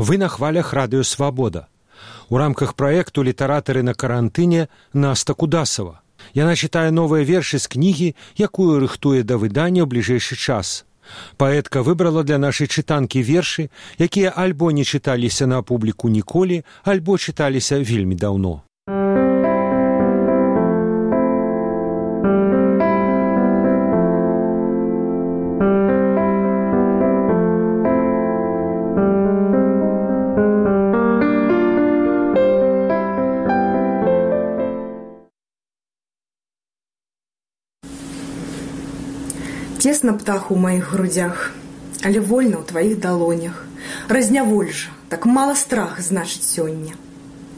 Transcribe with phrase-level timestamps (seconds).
[0.00, 1.68] Вы на хвалях радыё свабода.
[2.30, 6.00] У рамках праекту літаратары на карантыне Наста Кудасава.
[6.32, 10.88] Яна чытае новыя вершы з кнігі, якую рыхтуе да выдання ў бліжэйшы час.
[11.36, 13.68] Паэтка выбрала для нашай чытанкі вершы,
[14.00, 18.64] якія альбо не чыталіся на публіку ніколі, альбо чыталіся вельмі даўно.
[40.10, 41.54] Цесна птаху ў маіх грудзях,
[42.02, 43.62] але вольна ў тваіх далонях.
[44.10, 46.98] Разняволь жа, так мала страх значыць сёння.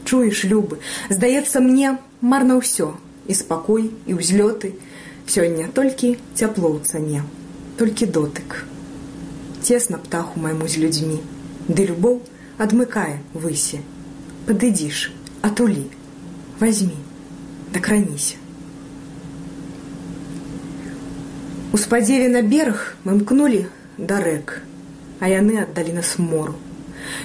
[0.05, 0.77] Чуеш любы,
[1.09, 2.93] здаецца мне марна ўсё
[3.25, 4.77] і спакой і ўзлёты
[5.25, 7.25] сёння толькі цяпло ў цане,
[7.81, 8.69] толькі дотык.
[9.65, 11.25] Цесна птаху майму з людзьмі,
[11.65, 12.21] ды любоў
[12.61, 13.81] адмыкае высе.
[14.45, 15.09] Падыдзіш,
[15.41, 15.89] атулі,
[16.61, 17.01] возьми,
[17.73, 18.42] дакраніся.
[21.73, 23.63] У спадзеве на бераг мы мкнулі
[23.97, 24.51] да рэк,
[25.17, 26.53] а яны аддалі нас мору.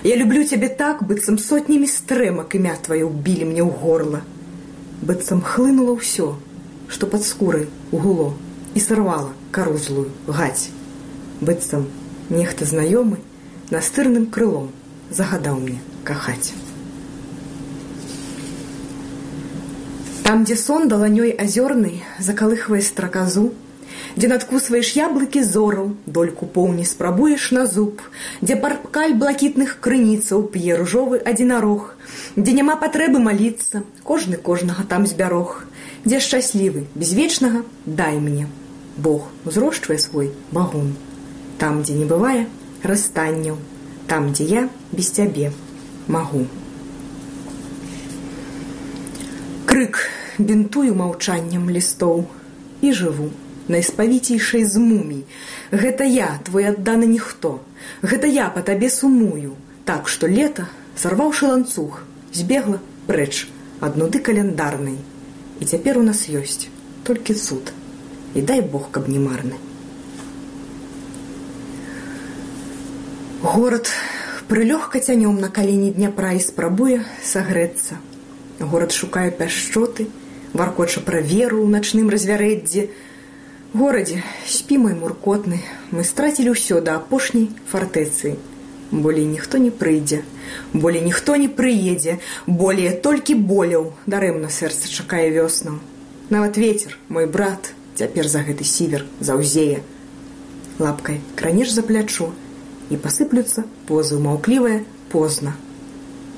[0.08, 4.22] Я люблю цябе так, быццам сотнямі стрэмак імя твае ўбілі мне ў горла.
[5.04, 6.40] быццам хлынула ўсё,
[6.88, 8.32] што пад скурай угуло
[8.72, 10.72] і сарвала карузлую гаць.
[11.44, 11.84] быццам
[12.32, 13.20] нехта знаёмы
[13.68, 14.72] настырным крылом
[15.10, 16.56] загадаў мне кахаць.
[20.24, 23.52] Там, дзе сон даланёй азёрнай закалыхвае страказу,
[24.16, 28.02] дзе надкусваеш яблыкі зораў дольку поўні спрабуеш на зуб
[28.40, 31.94] дзе паркаль блакітных крыніцаў п'е ружовы адзінарог
[32.36, 35.64] дзе няма патрэбы маліцца кожны кожнага там збярог.
[36.04, 38.46] Дзе шчаслівы без вечнага дай мне.
[38.96, 40.94] Бог узрошчвае свой багун.
[41.58, 42.46] Там дзе не бывае
[42.82, 43.58] расстанняў
[44.08, 45.52] там дзе я без цябе
[46.08, 46.46] магу.
[49.68, 50.00] Крык
[50.38, 52.24] бінтую маўчаннем лістоў
[52.80, 53.28] і жыву
[53.68, 55.24] найспавіцейшай з мумій.
[55.72, 57.60] Гэта я, твой адданы ніхто.
[58.02, 59.56] Гэта я па табе сумую.
[59.84, 62.02] Так што лета, сарваўшы ланцуг,
[62.32, 63.48] збегла прэч
[63.80, 64.98] ад нуды каляндарнай.
[65.60, 66.68] І цяпер у нас ёсць
[67.04, 67.72] толькі суд.
[68.34, 69.56] І дай Бог, каб не марны.
[73.42, 73.88] Горад
[74.48, 77.96] прылёгка цянём на калені дняпра і спрабуе сагрэцца.
[78.58, 80.08] Горад шукае пяшчоты,
[80.52, 82.90] варкоча пра веру ў начным развярэддзе,
[83.74, 85.60] горадзе спі мой муркотны
[85.92, 88.36] мы страцілі ўсё да апошняй фартэцыі
[88.90, 90.22] болей ніхто не прыйдзе.
[90.72, 95.76] Болей ніхто не прыедзе более толькі боляў дарэмна сэрца чакае вёснаў
[96.30, 99.82] нават ветер мой брат цяпер за гэты сівер заўзее.
[100.78, 102.32] Лапкай кранеш за плячо
[102.88, 104.18] і пасыплюцца позы.
[104.18, 105.56] Маўклівая позна.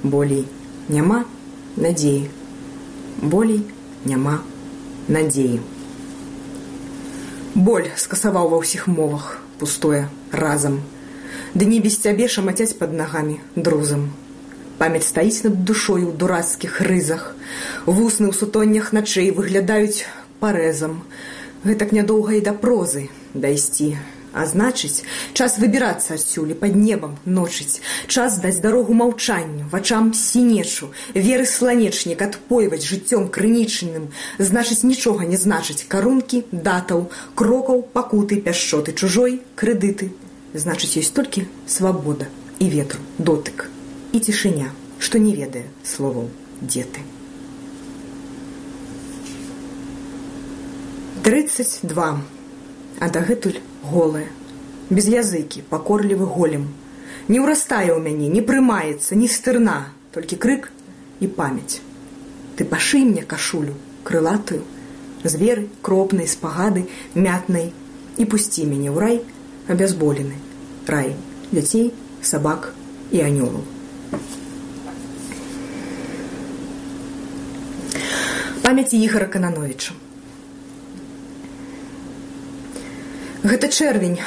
[0.03, 0.47] Болей
[0.89, 1.25] няма
[1.77, 2.31] надзеі.
[3.23, 3.63] Болей
[4.05, 4.41] няма
[5.07, 5.61] надзеі
[7.55, 10.79] Боль скасаваў ва ўсіх мовах пустое разам.
[11.59, 14.15] Ды не без цябе шамацяць пад нагамі друзам.
[14.79, 17.35] Памяць стаіць над душою ў дурацкіх рызах.
[17.91, 20.07] Вусны ў сутоннях начэй выглядаюць
[20.39, 21.03] парэзам.
[21.67, 23.99] Гэтак нядоўга і да прозы дайсці
[24.33, 25.03] А значыць,
[25.35, 32.87] час выбірацца адсюль пад небам ночыць, час даць дарогу маўчанню, вачам сінечу, веры сланечнік адпойваць
[32.87, 35.83] жыццём крынічным, значыць нічога не значыць.
[35.89, 40.13] Карункі, датаў, крокаў, пакуты, пяшчоты чужой, крэдыты.
[40.55, 43.71] Значыць, ёсць толькі свабода і ветру, дотык
[44.13, 46.31] і цішыня, што не ведае словаў
[46.63, 47.03] дзеты.
[51.23, 52.40] 32
[53.01, 54.29] а дагэтуль голая
[54.91, 56.69] без языкі пакорлівы голем.
[57.33, 59.79] Не ўрастае ў мяне не прымаецца ні стырна
[60.13, 60.69] толькі крык
[61.25, 61.81] і памяць.
[62.57, 63.75] Ты пашый мне кашулю
[64.05, 64.61] крылатую
[65.25, 66.85] зверы кропнай спагады
[67.15, 67.73] мятнай
[68.19, 69.17] і пусці мяне ў рай
[69.71, 70.37] абязболены
[70.91, 71.17] рай
[71.53, 72.75] дзяцей сабак
[73.17, 73.65] і анёлаў.
[78.61, 79.97] Памяці ігора канановича
[83.43, 84.21] Гэта чэрвень.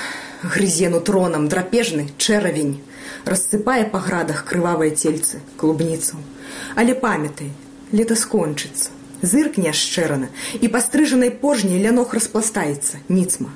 [0.44, 2.82] Грызену тронам драпежны чэравень.
[3.26, 6.20] Рассыпае па градах крывавыя цельцы клубніцаў
[6.76, 7.52] але памятай
[7.92, 8.90] лета скончыцца.
[9.22, 10.28] Зыркне ашчэрана
[10.60, 13.54] і пастрыжанай пожняй лянох распластаецца ніцма.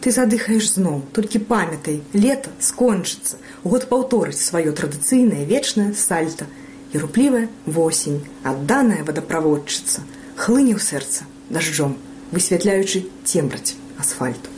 [0.00, 3.38] Ты задыхаеш зноў толькі памятай лета скончыцца.
[3.62, 6.46] Год паўторыць сваё традыцыйнае вечнае сальта.
[6.92, 10.02] І руплівая восень адданая вадаправодчыца.
[10.36, 11.96] Хлыне ў сэрца дажджом
[12.34, 14.55] высвятляючы цемраць асфальту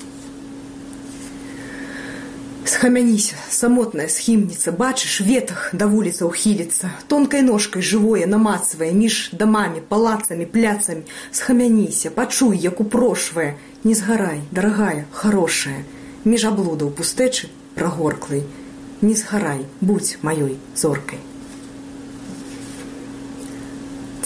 [2.69, 10.45] Схамяніся, самотная схімніца, бачыш, ветах да вуліца ўхіліцца, тонкай ножкай жывое намацвае між дамамі, палацамі,
[10.45, 11.09] пляцамі.
[11.33, 13.57] Схамяніся, пачуй, як упрошвае,
[13.89, 15.81] не згарай, дарагая, хорошая,
[16.29, 18.45] між аблудаў пустэчы прагорклай,
[19.01, 21.25] не згарай, будь маёй зоркай.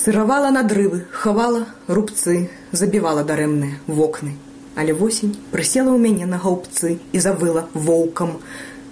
[0.02, 4.34] Сыравала надрывы, хавала рубцы, забівала дарэмныя вокны.
[4.74, 8.40] Але восень прысела ў мяне на гаўбцы і завыла воўкам.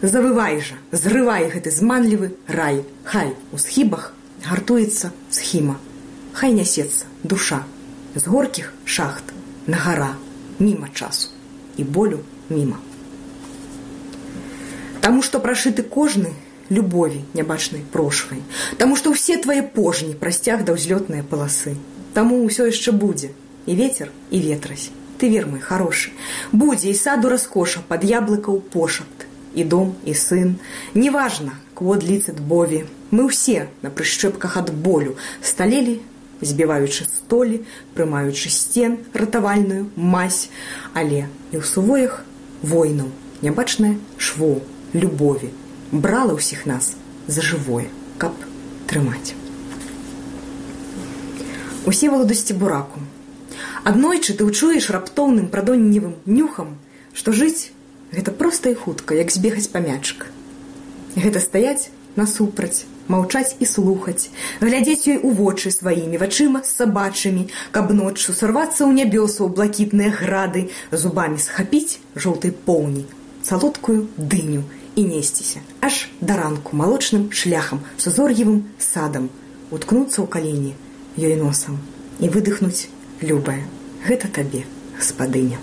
[0.02, 4.12] Завывай жа, зрывай гэты зманлівы рай, Хай у схібах
[4.44, 5.76] гартуецца схіма.
[6.32, 7.64] Хай нясецца душа
[8.14, 9.32] з горкіх шахт
[9.66, 10.14] на гара,
[10.58, 11.32] міма часу
[11.76, 12.76] і болю міма.
[15.00, 16.36] Таму што прашыты кожны
[16.68, 18.44] любові нябачнай прошвай,
[18.76, 21.76] Таму што ўсе твае пожні прасцяг да ўзлётныя паласы.
[22.12, 23.32] Таму ўсё яшчэ будзе
[23.66, 26.12] і ветер і ветрась ты вер мой хороший.
[26.52, 30.56] Будзе і саду раскоша под яблыкаў пошапт і дом і сын.
[30.94, 36.00] Неважно квод ліцет бові мы ўсе на прышчэпках ад болю сталелі
[36.40, 37.60] збіваючы столі
[37.92, 40.48] прымаючы сцен ратавальную мазь.
[40.96, 42.24] Але і ў сувоях
[42.64, 43.12] войнаў
[43.44, 44.64] нябачнае шво
[44.96, 45.52] любові
[45.92, 46.96] брала ўсіх нас
[47.28, 48.32] за жывое каб
[48.88, 49.36] трымаць
[51.84, 53.04] усе валадасці бураку
[53.84, 56.76] Аднойчы ты ўчуеш раптоўным прадонневым нюхам,
[57.12, 57.72] што жыць
[58.12, 60.28] гэта проста і хутка, як збегаць памячак.
[61.16, 64.30] Гэта стаяць насупраць, маўчаць і слухаць,
[64.60, 70.10] глядзець ёй у вочы сваімі вачыма з сабачымі, каб ноччу сарвацца ў нябёсу ў блакітныя
[70.14, 73.06] грады, зубамі схапіць жоўтай поўні,
[73.42, 74.62] салодкую дыню
[74.94, 79.30] і несціся, аж да ранку малочным шляхам з узор'евым садам,
[79.70, 80.72] уткнуцца ў калені
[81.18, 81.78] ёй носам
[82.20, 83.64] і выдыхнуць любая
[84.06, 84.64] гэта табе
[84.96, 85.58] гаспадыня.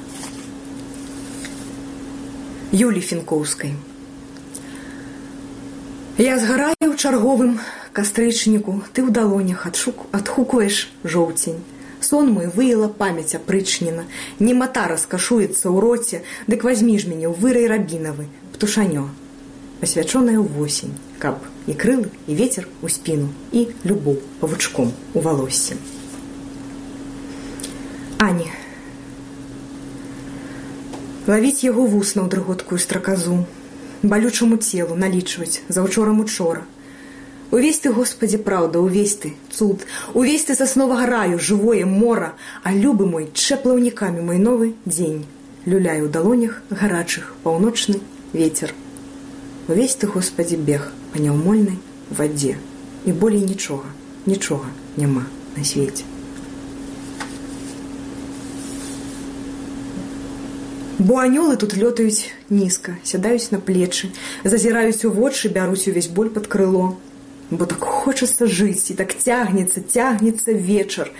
[2.71, 3.73] Юлі фінкоўскай.
[6.21, 7.57] Я згараю ў чарговым
[7.97, 11.59] кастрычніку ты ў далонях адшук адхукуеш жоўцень.
[12.01, 14.05] Сон мой выяла памяць апрычнена.
[14.37, 19.09] Не мата раскашуецца ў роце дык возьмі ж мяне ў вырай рабінавы птушанё.
[19.81, 25.81] Пасвячоная ўвосень каб і крылы і ветер у спіну і любоў павучком у валоссем
[28.17, 28.49] Ані.
[31.29, 33.45] Лавіць яго вусна ў дрыготкую страказу,
[34.01, 36.65] балючаму целу налічваць заўчорам учора.
[37.51, 42.33] Увесь ты, Господі, праўда, увесь ты, цуд, увесь ты сасновага раю, жывое мора,
[42.63, 45.23] а любы мой чэплаўнікамі мой новы дзень.
[45.69, 48.01] Люляю ў далонях гарачых паўночны
[48.33, 48.73] ветер.
[49.69, 51.77] Увесь ты, Господі, бег па няўмольнай
[52.09, 52.57] вадзе,
[53.05, 53.93] і болей нічога,
[54.25, 56.16] нічога няма на свеце.
[60.99, 64.09] Бо анёлы тут лётаюць нізка, сядаюць на плечы,
[64.43, 66.97] зазіраюць у вочы, бяруць увесь боль пад крыло.
[67.51, 71.11] Бо так хочацца жыць і так цягнецца, цягнецца вечар,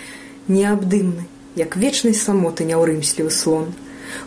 [0.48, 3.70] неабдымны, як вечнай самоты няўрымслівы слон.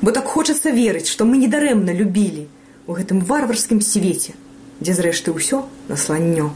[0.00, 2.46] Бо так хочацца верыць, што мы недарэмна любілі
[2.86, 4.38] у гэтым варварскім свеце,
[4.78, 6.54] дзе зрэшты ўсё на сланнё.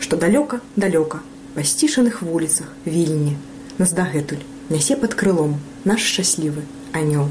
[0.00, 1.20] Што далёка, далёка,
[1.52, 3.36] па сцішаных вуліцах вільні,
[3.76, 4.40] нас дагэтуль
[4.72, 6.64] нясе пад крылом наш шчаслівы
[6.96, 7.28] анёл.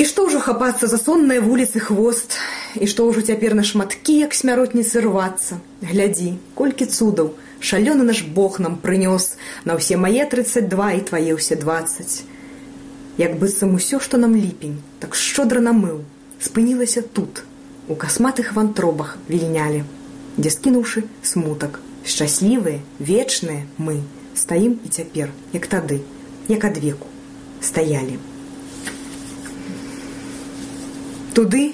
[0.00, 2.38] І што ўжо хапацца за сонныя вуліцы хвост,
[2.72, 5.58] і што ўжо цяпер на шматкі, як смяротніцы рвацца.
[5.84, 9.36] Глядзі, колькі цудаў, шалёны наш Бог нам прынёс
[9.68, 12.16] на ўсе мае 32 і твае ўсе 20.
[13.20, 16.00] Як быццам усё, што нам ліпень, так шчодра намыў,
[16.40, 17.44] спынілася тут,
[17.84, 19.84] у касматых вантробах вільнялі,
[20.40, 21.76] дзе скінуўшы смутак,
[22.08, 24.00] шчаслівыя, вечныя мы
[24.32, 26.00] стаім і цяпер, як тады,
[26.48, 27.04] як адвеку
[27.60, 28.16] стаялі.
[31.40, 31.72] Туды,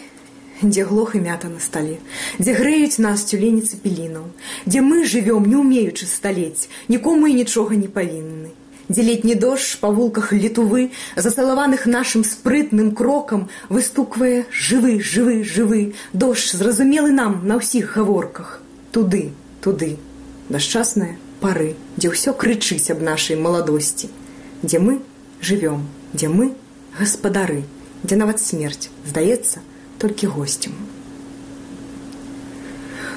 [0.62, 1.96] дзе глох і мята на стале,
[2.38, 4.30] дзе грэюць нас цюлені цепелінаў,
[4.62, 8.54] дзе мы жывём, не умеючы сталець, нікому і нічога не павінны.
[8.87, 16.54] Дзе летні дождж па вулках літувы, засалаваных нашым спрытным крокам, выстуквае жывы, жывы, жывы, дождж
[16.54, 18.62] зразумелы нам на ўсіх гаворках.
[18.94, 19.99] Туды, туды,
[20.46, 24.14] дашчасныя пары, дзе ўсё крычыць аб нашай маладосці,
[24.62, 25.02] дзе мы
[25.42, 26.54] жывём, дзе мы
[27.02, 27.66] гаспадары
[28.03, 29.62] дзе нават смерць здаецца
[29.99, 30.76] толькі госцем.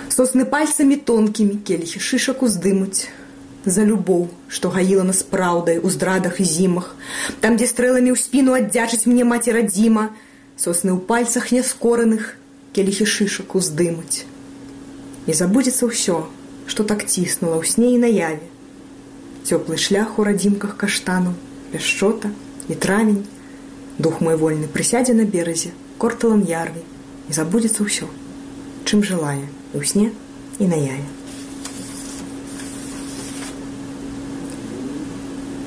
[0.09, 3.07] Сосны пальцамі тонкімі келіхі шышак уздымуць
[3.65, 6.95] за любоў, што гаіла нас праўдай у здрадах і зімах,
[7.39, 10.09] там, дзе стрэламі ў спіну аддзячыць мне маці радзіма,
[10.59, 12.36] сосны ў пальцах няскораных
[12.75, 14.27] келіхі шышак уздымуць.
[15.27, 16.27] І забудзецца ўсё,
[16.67, 18.48] што так ціснула ў сне і наяве.
[19.48, 21.36] Цёплы шлях у радзімках каштанаў,
[21.71, 22.31] пяшчота
[22.67, 23.24] і травень,
[23.99, 26.81] Дух мой вольны прысядзе на беразе корталам ярві,
[27.27, 28.07] і забудзецца ўсё,
[28.87, 30.07] чым жылае і ў сне
[30.63, 31.03] і на яе.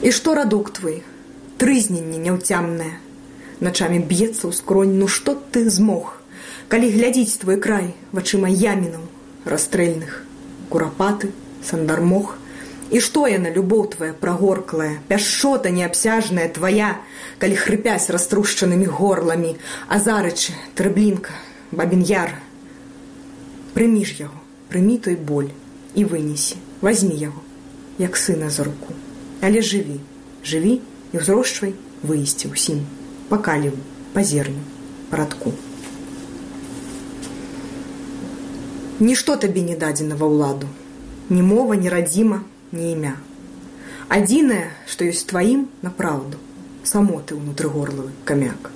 [0.02, 1.02] І што радок твой,
[1.60, 2.96] трызненне няўцямнае,
[3.60, 6.16] начамі б'ецца ў скронь, ну што ты змог,
[6.72, 9.04] калі глядзіць твой край вачыма ямінаў
[9.44, 10.24] расстрэльных,
[10.72, 12.38] курапаты, сандармох,
[12.92, 17.00] І што яна любоў твая прагорклая, пяшота неабсяжная твая,
[17.40, 19.54] калі хрыпясь раструшчанымі горламі,
[19.88, 21.32] а зарычы, трыблінка,
[21.72, 22.36] бабін яр.
[23.72, 24.36] Прымі ж яго,
[24.68, 25.48] прымі той боль
[25.96, 27.40] і вынесі, возьмі яго,
[27.96, 28.92] як сына за руку.
[29.40, 29.96] Але жыві,
[30.44, 30.76] жыві
[31.16, 31.72] і ўзрошчвай
[32.04, 32.84] выйсці ўсім,
[33.32, 33.80] пакаліву,
[34.12, 34.60] пазерню,
[35.08, 35.56] парадку.
[39.00, 40.68] Нішто табе не дадзена ва ўладу,
[41.32, 43.16] ні мова, ні радзіма, не імя.
[44.08, 46.40] Адзінае, што ёсць тваім на праўду,
[46.84, 48.70] самоты ўнутры горлавы камяк.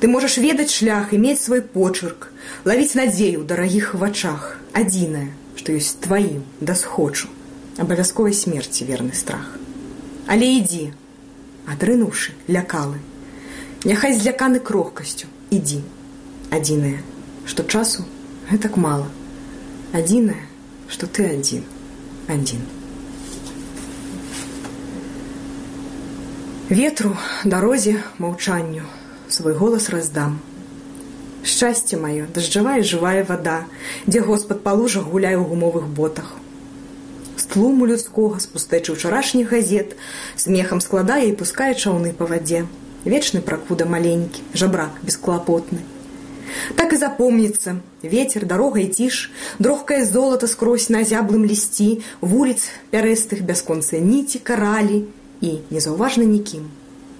[0.00, 2.30] Ты можаш ведаць шлях і мець свой почырк,
[2.64, 7.28] лавіць надзею ў дарагіх вачах, адзінае, што ёсць тваім да схочу,
[7.78, 9.54] абавязковай смерці верны страх.
[10.26, 10.90] Але ідзі,
[11.66, 12.98] адрынуўшы лякалы,
[13.84, 15.84] Няхай зляканы крохкасцю, ідзі.
[16.50, 16.98] Адзінае,
[17.46, 18.02] што часу
[18.50, 19.06] гэтак мала.
[19.94, 20.40] Адзінае,
[20.90, 21.62] што ты адзін,
[22.26, 22.66] адзін.
[26.68, 28.82] Ветру, дарозе, маўчанню
[29.30, 30.38] свой голас раздам.
[31.42, 33.64] Шчасце маё, дажджавая жывая вада,
[34.04, 36.36] дзе Господ па лужах гуляе ў гумовых ботах.
[37.40, 39.96] З тлуму людскога спустэчы ўчарашніх газет,
[40.36, 42.66] смехам складае і пускае чаўны па вадзе.
[43.08, 45.80] Вечны пракуда маленькі, жабрак бесклапотны.
[46.76, 53.40] Так і запомніцца ветер, дарога і ціш, дрохкае золата скрозь на зяблым лісці, вуліц пярэстых
[53.40, 55.08] бясконцыя ніці каралі,
[55.40, 56.68] і незаўважны нікім,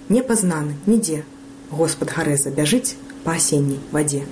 [0.09, 1.23] не пазнаны нідзе.
[1.69, 4.25] Господ Гарэза бяжыць па асенняй вадзе.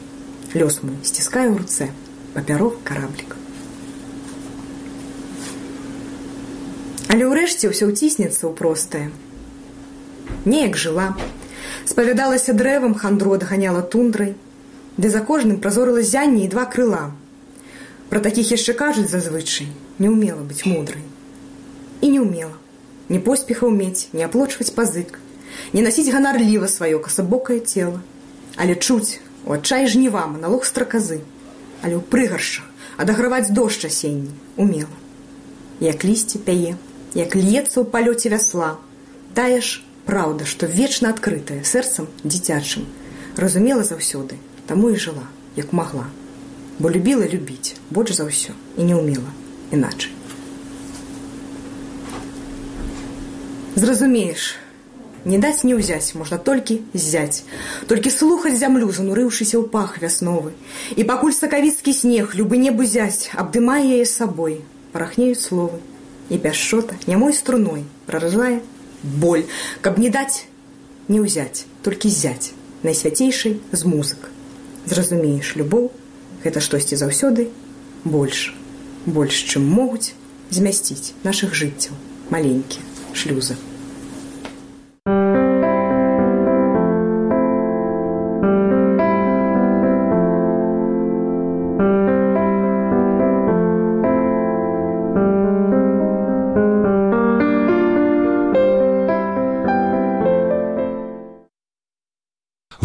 [0.58, 1.94] Лёс мой сціскае ў руцэ
[2.34, 3.38] папяров караблік.
[7.13, 9.08] Але ўрэшце ўсё ўціснецца ў простае.
[10.50, 11.13] Неяк жыла,
[11.86, 14.36] спавядалася дрэвам хандро адганяла тундрай,
[14.98, 17.13] ды за кожным празорыла зянне і два крыла.
[18.10, 19.70] Пра такіх яшчэ кажуць зазвычай,
[20.01, 21.06] не ўмела быць мудрай.
[22.01, 22.58] І не ўмела
[23.10, 25.20] не поспехаў мець, не аплочваць пазык,
[25.74, 28.02] не насіць ганарліва сваё касабокае цела,
[28.56, 31.22] але чуць у адчай жніва налог страказы,
[31.82, 32.66] але ў прыгаршах
[32.98, 34.98] адаграваць дождж асенні умела.
[35.80, 36.76] Як лісце пяе,
[37.14, 38.76] як льецца ў палёце вясла,
[39.38, 42.90] тая ж праўда, што вечна адкрытая сэрцам дзіцячым,
[43.38, 46.10] разумела заўсёды, таму і жыла, як магла,
[46.80, 49.30] бо любіла любіць больш за ўсё і не ўмела
[49.72, 50.17] іначай.
[53.78, 54.56] Зразумееш,
[55.24, 57.46] не даць не ўзяць можна толькі зяць,
[57.86, 60.58] толькі слухаць зямлю, занурыўшыся ў пах вясновы.
[60.98, 64.58] І пакуль сакавіцкі снег любы не бузяць, абдымае яе сабой,
[64.98, 65.78] парахнеюць словы.
[66.34, 68.66] І пяшчота нямой струной праражае
[69.06, 69.46] боль,
[69.86, 70.50] каб не даць
[71.06, 74.34] не ўзяць, толькі зяць найсвяцейшай з музык.
[74.90, 75.94] Зразумееш любоў,
[76.42, 77.54] гэта штосьці заўсёды
[78.02, 78.58] больш,
[79.06, 80.18] больш, чым могуць
[80.50, 81.94] змясціць нашых жыццяў
[82.34, 83.56] маленькія шлюзы.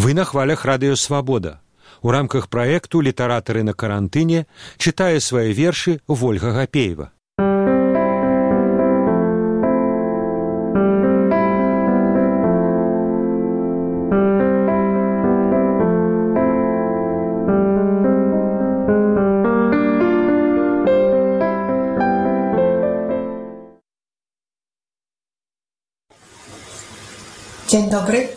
[0.02, 1.60] Вы на хвалях радыёвабода.
[2.02, 7.12] У рамках праекту літаратары на карантыне чытае свае вершы Вольга Гапеева.
[27.72, 28.28] Dzień dobry.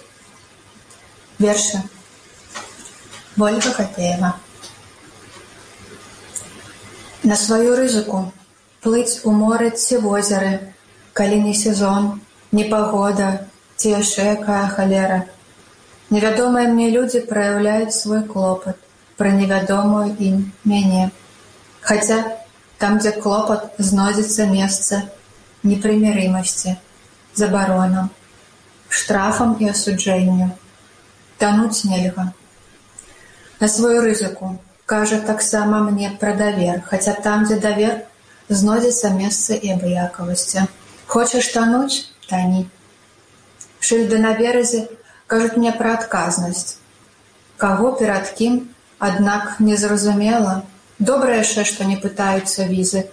[1.39, 1.81] Wiersze.
[3.39, 4.33] Ольга Хатеева.
[7.23, 8.31] На сваю рызыку
[8.79, 10.71] плыць у моры ці возеры,
[11.11, 12.21] калі не сезон,
[12.55, 15.27] непагода ці яшчэ якая халера.
[16.15, 18.79] Невядомыя мне людзі праяўляюць свой клопат
[19.19, 21.11] пра невядомую ім мяне.
[21.81, 22.23] Хаця
[22.79, 25.03] там, дзе клопат знойдзецца месца
[25.63, 26.79] непрымірымасці,
[27.35, 28.15] забаронам,
[28.95, 30.49] штрафам і асуджэнню.
[31.37, 32.31] Тануць нельга.
[33.59, 38.03] На сваю рызыку кажа таксама мне пра давер, хаця там, дзе давер,
[38.49, 40.67] знойдзецца месца і абыякавасці.
[41.07, 42.67] Хочаш тануць, тані.
[43.79, 44.87] Шыльды на беразе
[45.27, 46.77] кажуць мне пра адказнасць.
[47.57, 48.61] Каго перад кім,
[48.99, 50.63] аднак незразумела.
[50.99, 53.05] Добра яшчэ, што не пытаюцца візы,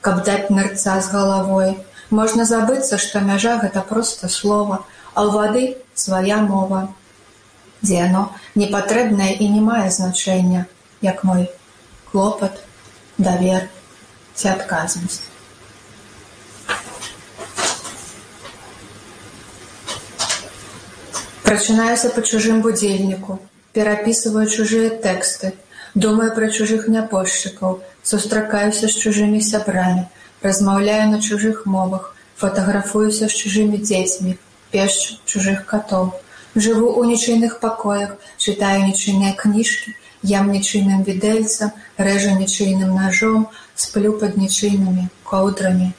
[0.00, 1.76] каб даць нырца з галавой.
[2.10, 4.84] Можна забыцца, што мяжа гэта проста слова,
[5.16, 5.64] а ў вады
[5.96, 6.80] свая мова,
[7.80, 10.66] дзе яно непатрэбнае і не мае значэння,
[11.00, 11.48] як мой
[12.10, 12.60] клопат,
[13.16, 13.64] давер
[14.36, 15.24] ці адказнасць.
[21.48, 23.40] Прачынаюся па чужым будзельніку,
[23.72, 25.56] перапісываю чужыя тэксты,
[25.94, 30.10] думаю пра чужых няпольшчыкаў, сустракаюся з чужымі сябрамі,
[30.44, 34.36] размаўляю на чужых мовах, фотаграфуюся з чужымі дзецьмі,
[34.76, 36.12] пешчу чужых катоў.
[36.56, 39.92] Жыву ў нічыйных пакоях, чытаю нічыйныя кніжкі,
[40.32, 45.92] ям нічыйным відэльцам, рэжу нічыйным ножом, сплю пад нічыйнымі коўдрамі.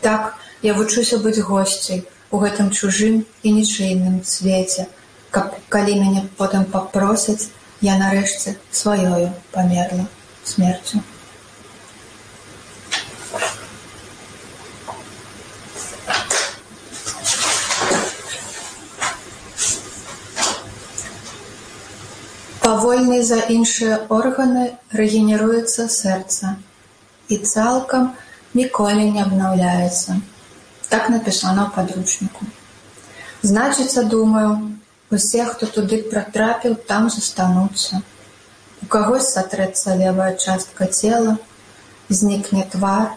[0.00, 4.88] Так я вучуся быць госцей у гэтым чужым і нічыйным свеце,
[5.30, 10.08] каб калі мяне потым папросяць, я нарэшце сваёю памерла
[10.44, 11.04] смерцю.
[23.28, 24.64] За іншыя органы
[25.00, 26.56] рэгенеруецца сэрца
[27.28, 28.12] і цалкам
[28.54, 30.16] ніколі не абнаўляецца.
[30.88, 32.48] Так напісана ў падручніку.
[33.42, 34.78] Значыцца, думаю,
[35.10, 38.00] усе, хто туды пратрапіў, там застануцца.
[38.82, 41.36] У кагось сатрэцца левая частка цела,
[42.08, 43.12] знікне твар,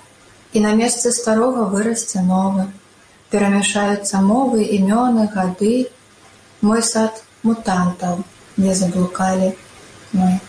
[0.53, 2.67] і на месцы старога вырасце новы.
[3.31, 5.87] Перамяшаюцца мовы, імёны, гады,
[6.61, 8.23] мой сад мутантаў
[8.57, 9.53] не заблукалі
[10.13, 10.39] мы.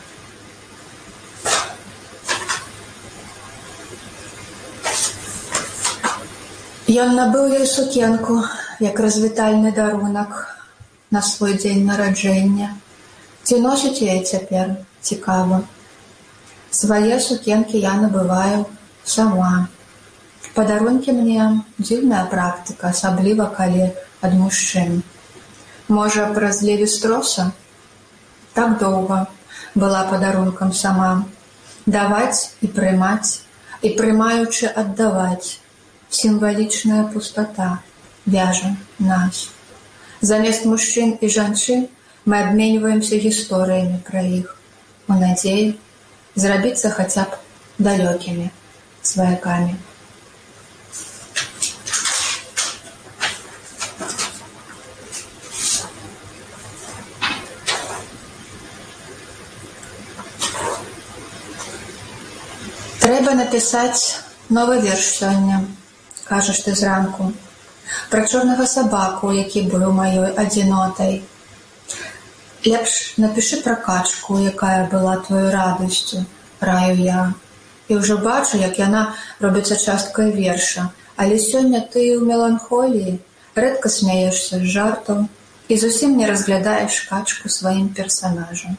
[6.93, 8.43] Ён набыў ёй сукенку,
[8.81, 10.59] як развітальны дарунак
[11.11, 12.75] на свой дзень нараджэння.
[13.43, 15.63] Ці носіць яе цяпер цікава.
[16.71, 18.67] Свае сукенкі я набываю
[19.05, 19.69] сама.
[20.53, 23.89] Падарункі мне дзіўная практыка, асабліва калі
[24.21, 25.01] ад мужчын.
[25.89, 27.53] Можа, праз левістроса
[28.53, 29.27] так доўга
[29.75, 31.25] была падарункам сама.
[31.87, 33.43] Даваць і прымаць
[33.83, 35.59] і прымаючы аддаваць
[36.09, 37.83] сімвалічная пустата
[38.27, 39.49] вяжа нас
[40.21, 41.89] замест мужчын і жанчын
[42.25, 44.53] мы абменьваемся гісторыямі пра іх
[45.11, 45.65] у надзеі
[46.45, 47.41] зрабіцца хаця б
[47.89, 48.47] далёкімі
[49.03, 49.75] сваякамі
[63.03, 64.23] Трэба напісаць
[64.57, 65.57] новы верш сёння,
[66.23, 67.25] кажаш ты зранку,
[68.13, 71.17] пра чорнага сабаку, які быў маёй адзінотай.
[72.63, 72.93] Лепш
[73.25, 76.23] напішы пра качку, якая была твою радасцю,
[76.61, 77.25] раю я.
[77.91, 79.03] І ўжо бачу, як яна
[79.43, 80.87] робіцца часткай верша,
[81.17, 83.19] але сёння ты ў меланхоліі
[83.59, 85.27] рэдка смяешся з жартаў
[85.67, 88.79] і зусім не разглядаеш качку сваім персанажам.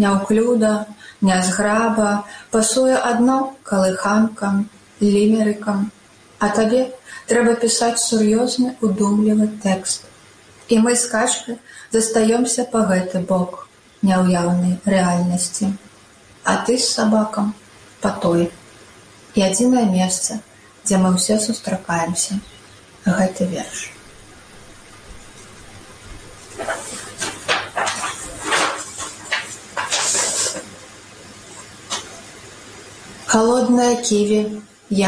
[0.00, 0.88] Няўклюда,
[1.20, 4.68] нязграба, пасуе адно калыханкам,
[5.00, 5.90] лімерыкам,
[6.38, 6.86] а табе
[7.28, 10.06] трэба пісаць сур'ёзны удумлівы тэкст.
[10.68, 11.58] І мы з качкай
[11.92, 13.66] застаёмся па гэты бок
[14.02, 15.72] няўяўнай рэальнасці.
[16.44, 17.52] А ты з сабакам
[18.00, 18.48] па той.
[19.34, 20.40] І адзінае месца,
[20.84, 22.40] дзе мы ўсе сустракаемся
[23.04, 23.90] гэты верш.
[33.30, 34.38] Халоднае ківі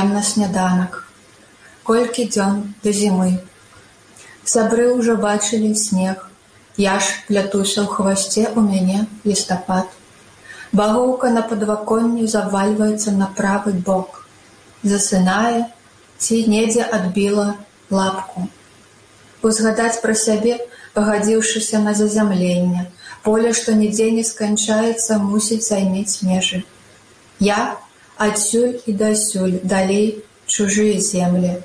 [0.01, 0.99] ем на сняданак.
[1.89, 3.43] Колькі дзён да зімы.
[4.53, 6.23] Сябры ўжо бачылі снег.
[6.79, 9.91] Я ж плятуся ў хвасце ў мяне лістапад.
[10.71, 14.23] Багоўка на падваконні завальваецца на правы бок.
[14.87, 15.67] Засынае,
[16.23, 17.51] ці недзе адбіла
[17.91, 18.47] лапку.
[19.43, 20.59] Узгадаць пра сябе,
[20.95, 22.87] пагадзіўшыся на зазямленне,
[23.27, 26.63] поле, што нідзе не сканчаецца, мусіць займець межы.
[27.43, 27.63] Я
[28.27, 31.57] адсюль і дасюль далей чужыя землі,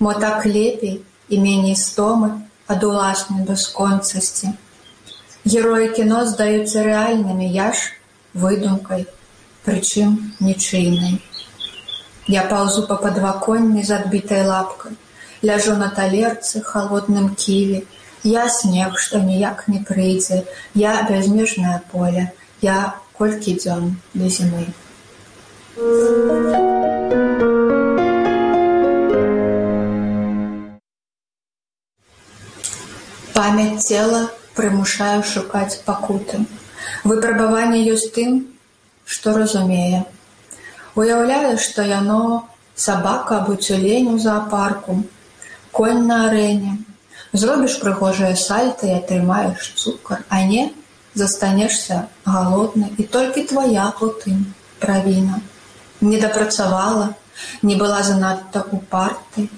[0.00, 2.30] мо так лепей і меней стомы
[2.66, 4.52] ад уласнай бясконцасці.
[5.44, 7.94] Героі кіно здаюцца рэальнымі я ж
[8.34, 9.06] выдумкай,
[9.64, 11.18] прычым нічыйнай.
[12.28, 14.92] Я паўзу па падваконні з адбітай лапкай,
[15.42, 17.82] ляжу на талерцы холодным ківі,
[18.22, 20.44] я снег, што ніяк не прыйдзе,
[20.74, 24.68] я бязмежнае поле, я колькі дзён для зімы.
[25.80, 25.88] Памяць
[33.88, 36.44] цела прымушае шукаць пакуты.
[37.08, 38.52] Выпрабаванне ёсць тым,
[39.08, 40.04] што разумее.
[41.00, 42.44] Уяўляе, што яно
[42.76, 45.08] сабака або цюлень у заапарку,
[45.72, 46.84] конь на арэне.
[47.32, 50.76] Зробіш прыгожае сальта і атрымаеш цукар, а не
[51.14, 55.40] застанешся галодны і толькі твая потым правіна.
[56.00, 57.14] Не дапрацавала,
[57.62, 59.50] не была занадта упартай.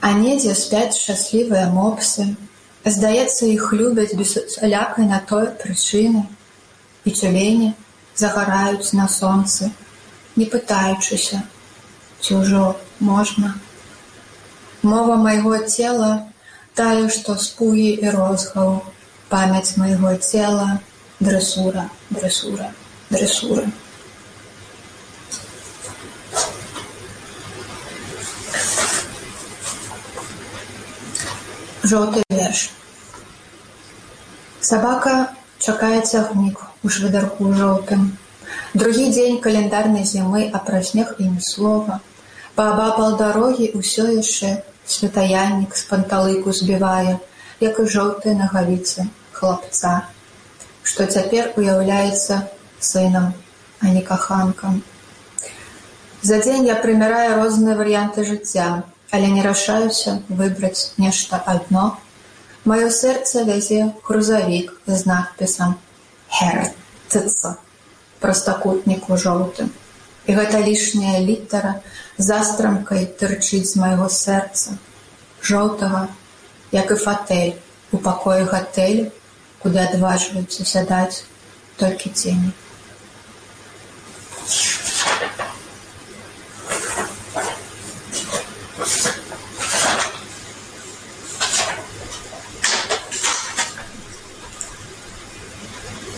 [0.00, 2.36] А недзе спяць шчаслівыя мопсы.
[2.84, 6.24] Здаецца, іх любяць без лякай на той прычыны.
[7.04, 7.74] І цюлені
[8.14, 9.70] загараюць на сонцы,
[10.36, 11.42] не пытаючыся,
[12.20, 13.54] ці ўжо можна.
[14.82, 16.26] Мова майго цела
[16.74, 18.80] тая, што спугі і розгаў,
[19.28, 20.80] памяць майго цела,
[21.20, 22.70] дрэсура, дрэсура,
[23.10, 23.66] дрэсура.
[31.86, 32.60] Жоўты верш.
[34.68, 35.12] Сабака
[35.62, 38.08] чакае цягнік у швыдарку жоўтым.
[38.74, 42.00] Другі дзень каляндарнай зімы, а пра снег і ні слова.
[42.58, 44.50] Паабапал дарогі ўсё яшчэ
[44.96, 47.14] святаяннік з панталыку збівае,
[47.62, 49.06] як і жоўтыя нагавіцы
[49.38, 49.94] хлапца,
[50.82, 52.42] што цяпер уяўляецца
[52.90, 53.30] сынам,
[53.78, 54.82] а не каханкам.
[56.22, 58.68] За дзень я прыміраю розныя варыянты жыцця,
[59.10, 61.96] але не рашаюся выбраць нешта адно.
[62.64, 65.76] Маё сэрца вязе грузавік з надпісам
[66.28, 67.56] «Херцыца»
[68.20, 69.70] прастакутніку жоўтым.
[70.26, 71.78] І гэта лішняя літара
[72.18, 74.74] застрамкай тырчыць з майго сэрца,
[75.42, 76.08] жоўтага,
[76.72, 77.54] як і фатэль
[77.92, 79.06] у пакоі гатэлю,
[79.62, 81.22] куды адважваюцца сядаць
[81.78, 82.50] толькі цені.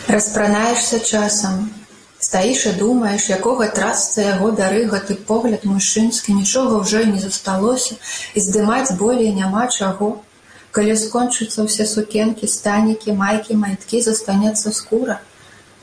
[0.09, 1.71] Распранаешся часам,
[2.19, 7.99] стаіш і думаеш, якога трасца яго бяры гэты погляд мужчынскі, нічога ўжо не засталося
[8.33, 10.25] і здымаць болей няма чаго.
[10.73, 15.21] Калі скончыцца ўсе сукенкі, станікі, майкі, майткі, застанецца скура.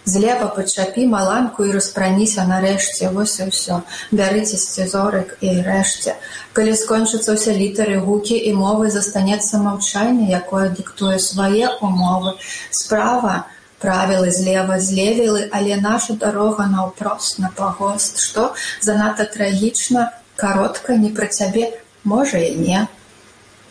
[0.10, 3.82] Злева падчапі маланку і распраніся нарэшце, вось і ўсё.
[4.10, 6.18] Бярыце сцізорык і рэшце.
[6.58, 12.42] Калі скончыцца ўсе літары, гукі і мовы, застанецца маўчанне, якое дыктуе свае умовы.
[12.74, 13.46] Справа,
[13.86, 21.30] правілы злева злевілы, але наша дарога наўпрост на пагост, што занадта трагічна, каротка не пра
[21.30, 21.70] цябе,
[22.04, 22.88] можа і не.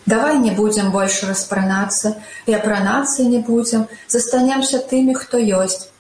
[0.06, 2.14] Давай не будзем больш распранацца
[2.46, 5.90] і апранацца не будзем, застанемся тымі, хто ёсць.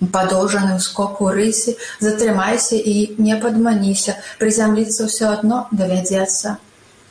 [0.00, 6.56] Падоўжаны скок у рысе, затрымайся і не падманіся, прызямліцца ўсё адно давядзецца.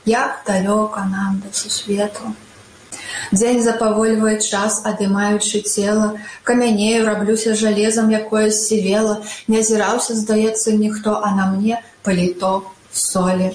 [0.05, 2.33] Як далёка нам да сусвету.
[3.31, 11.35] Дзень запавольвае час, адымаючы цела, камянею раблюся жалезам, якое сівела, не азіраўся, здаецца, ніхто, а
[11.37, 13.53] на мне паліто, солі.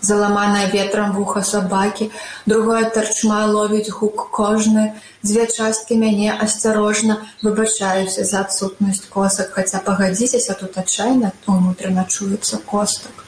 [0.00, 2.10] Заламаная ветрам вуха сабакі,
[2.46, 10.56] другое тарчма ловіць гук кожны, дзве часткі мяне асцярожна выбачаюся за адсутнасць косак, хаця пагадзіцеся
[10.56, 13.26] тут адчайна унутрана чуецца костак.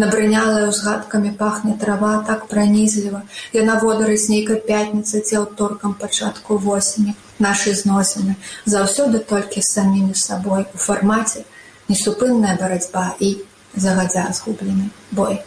[0.00, 3.20] Набрынялая ўзгадкамі пахне трава так пранізліва,
[3.52, 7.12] яна водарыць нейкай пятніцы ці аўторкам пачатку восені,
[7.46, 11.44] нашы зносіны, заўсёды толькі з самімі сабой у фармаце
[11.92, 13.30] несупынная барацьба і
[13.76, 15.42] загадзя згублены бой.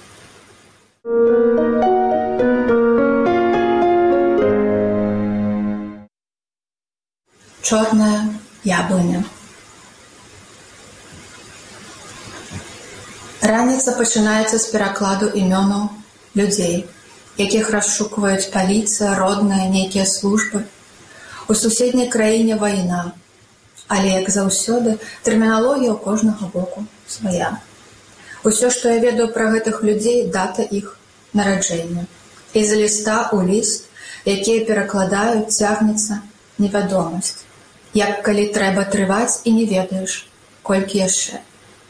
[7.64, 8.20] Чорная
[8.64, 9.24] яблыня.
[13.44, 15.90] Раніца пачынаецца з перакладу імёнаў
[16.40, 16.76] людзей,
[17.36, 20.62] якіх расшукваюць паліцыя, родныя, нейкія службы.
[21.52, 23.02] У суседняй краіне вайна,
[23.92, 24.96] але, як заўсёды,
[25.28, 26.86] тэрміналогія ў кожнага боку
[27.18, 27.60] свая.
[28.48, 30.96] Усё, што я ведаю пра гэтых людзей, дата іх
[31.36, 32.08] нараджэння.
[32.56, 33.92] І з ліста ў ліст,
[34.24, 36.24] якія перакладаюць, цягнецца
[36.64, 37.44] невядомасць.
[37.92, 40.20] Як калі трэба трываць і не ведаеш,
[40.64, 41.44] колькі яшчэ.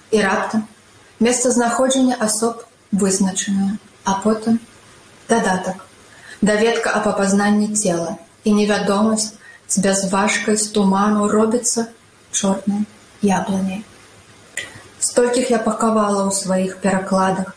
[0.09, 0.65] І раптам
[1.19, 4.59] месцазнаходжанне асоб вызначанае, а потым
[5.29, 5.85] дадатак,
[6.41, 9.33] даведка аб апазнанні цела і невядомасць
[9.67, 11.87] з бязважкай з туману робіцца
[12.31, 12.85] чорнай
[13.21, 13.83] яблыняй.
[14.99, 17.55] Столькіх я пакавала ў сваіх перакладах.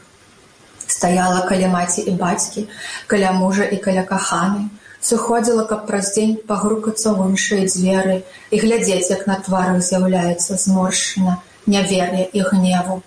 [0.87, 2.67] Стаяла каля маці і бацькі,
[3.07, 4.71] каля мужа і каля каханы,
[5.03, 8.17] сыходзіла, каб праз дзень пагрукацца ў іншыя дзверы
[8.51, 13.03] і глядзець, як на тварах з'яўляецца зморшчына, нявер'я і гневу.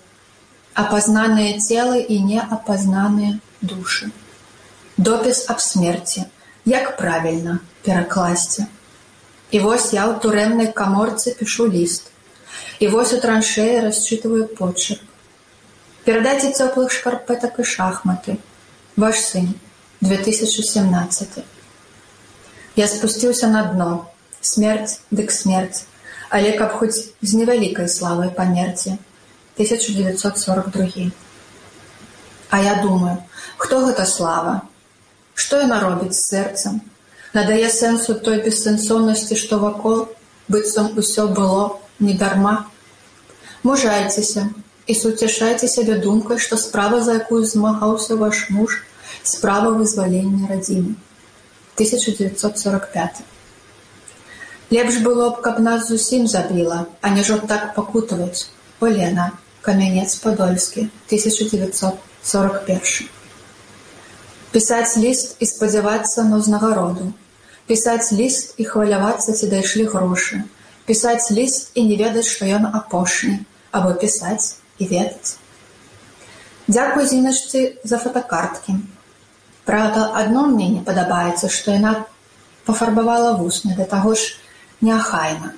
[0.80, 4.10] Апазнаныя целы і неапазнаныя душы.
[4.96, 6.24] Допіс аб смерці,
[6.64, 8.66] як правільна перакласці.
[9.50, 12.10] І вось я ў турэмнай каморцы пішу ліст.
[12.78, 15.02] І вось у траншеі расчытываю почерк.
[16.04, 18.38] Перадайце цёплых шкарпетак і шахматы.
[18.96, 19.52] Ваш сын,
[20.00, 21.44] 2017.
[22.76, 24.06] Я спусціўся на дно.
[24.40, 25.84] Смерць дык смерць,
[26.30, 28.96] але каб хоць з невялікай славай памерці.
[29.60, 31.10] 1942.
[32.50, 33.18] А я думаю,
[33.56, 34.62] хто гэта слава?
[35.34, 36.80] Што яна робіць з сэрцам?
[37.34, 40.08] надае сэнсу той бессэнсоўнасці, што вакол
[40.48, 42.66] быццам усё было недарма.
[43.62, 44.48] Мужайцеся
[44.86, 48.82] і суцяшайце сябе думкай, што справа, за якую змагаўся ваш муж,
[49.22, 50.96] справа вызвалення радзімы.
[51.76, 53.22] 1945.
[54.70, 58.50] Лепш было б, каб нас зусім забіла, а не жо так пакутаваць.
[58.80, 63.08] Олена, камянец падольскі, 1941.
[64.52, 67.12] Пісаць ліст і спадзявацца на ўзнагароду.
[67.70, 70.42] Пісаць ліст і хвалявацца, ці дайшлі грошы.
[70.86, 75.38] Пісаць ліст і не ведаць, што ён апошні, або пісаць і ведаць.
[76.66, 78.74] Дзякуй зіначцы за фотокарткі.
[79.66, 81.94] Праўда, адно мне не падабаецца, што яна
[82.66, 84.34] пафарбавала вусны да таго ж
[84.80, 85.54] неахайна.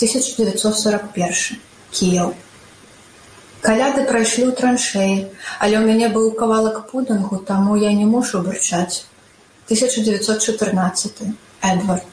[0.00, 2.34] 1941 Кіяў.
[3.64, 5.12] Каляды прайшлі ў траншеі,
[5.56, 9.08] але ў мяне быў кавалак пудынгу, таму я не мушу бурчаць.
[9.72, 11.22] 1914
[11.64, 12.04] Эдвард.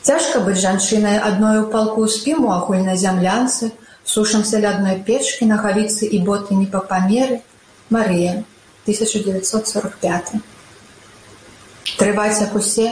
[0.00, 3.72] Цяжка быць жанчынай адной у палку спім у агульнай зямлянцы,
[4.08, 7.42] сушымся ля адной печкі, нагавіцы і боты не па памеры.
[7.92, 8.40] Марыя,
[8.88, 10.32] 1945.
[12.00, 12.86] Трываць як усе,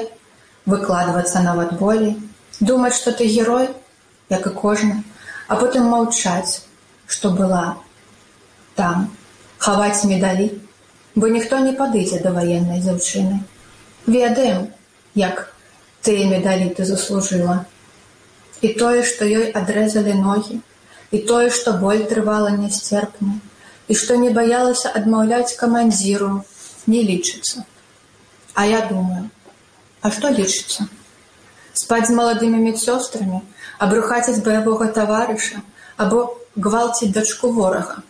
[0.67, 2.19] выкладвацца нават болей,
[2.61, 3.73] думаць, што ты герой,
[4.29, 5.01] як і кожны,
[5.49, 6.69] а потым маўчаць,
[7.15, 7.65] што была
[8.79, 9.09] там.
[9.63, 10.51] Хаваць медалі
[11.15, 13.43] бо ніхто не падыдзе да ваеннай дзяўчыны.
[14.07, 14.69] Ведаем
[15.15, 15.43] як
[16.03, 17.65] тыя медалі ты заслужыла.
[18.63, 20.59] І тое што ёй адрэзалі ногі
[21.13, 23.37] і тое што боль трывала нясцерпна
[23.89, 26.33] і што не баялася адмаўляць камандзіру
[26.87, 27.69] не лічыцца.
[28.55, 29.29] А я думаю
[30.03, 30.91] а што лічыцца?
[31.79, 33.41] Спаць з маладымі медсёстрамі
[33.85, 35.63] абрухаціць баявога таварыша
[35.97, 36.25] або
[36.57, 38.03] гвалціць дачку ворага.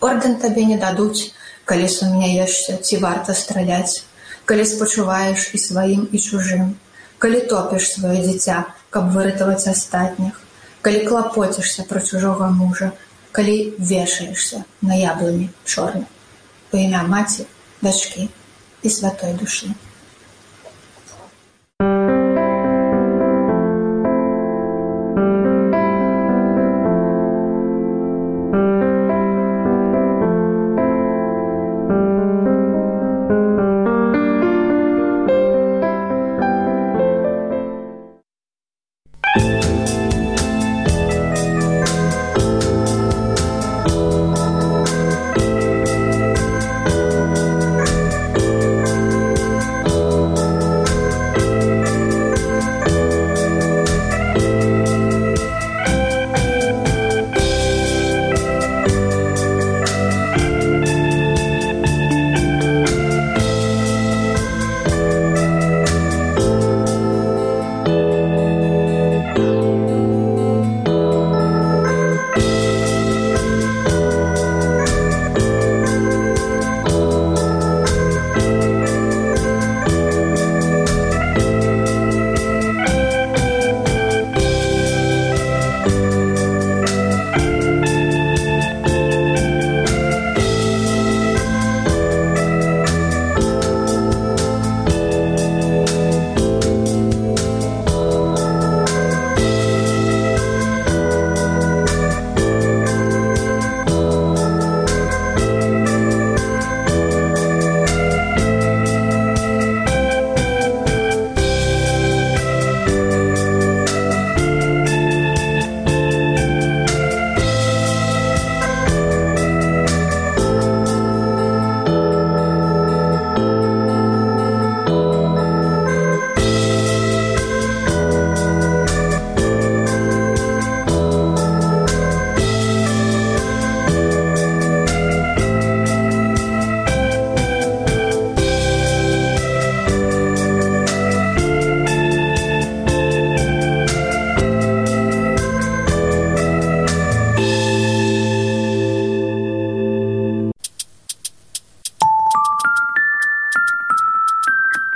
[0.00, 1.32] Ордэн табе не дадуць,
[1.64, 4.04] калі сумняешся, ці варта страляць,
[4.44, 6.74] калі спачуваеш і сваім і чужым,
[7.18, 10.40] калі топіш сваё дзіця, каб выратаваць астатніх,
[10.82, 12.92] калі клапоцішся пра чужога мужа,
[13.32, 16.06] калі вешаешся на яблыні чорны,
[16.72, 17.46] у імя маці,
[17.82, 18.30] дачкі
[18.82, 19.74] і святой душы.